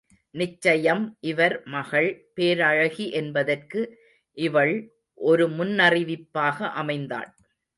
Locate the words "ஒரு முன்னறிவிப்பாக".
5.17-6.71